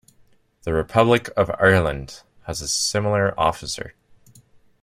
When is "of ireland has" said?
1.37-2.59